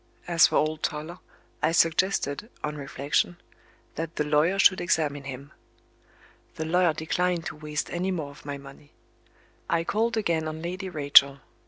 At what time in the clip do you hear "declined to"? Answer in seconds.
6.93-7.55